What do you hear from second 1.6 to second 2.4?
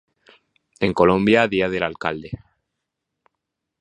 del alcalde